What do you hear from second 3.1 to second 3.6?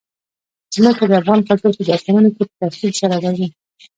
راځي.